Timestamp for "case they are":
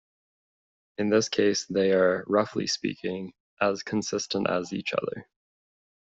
1.29-2.23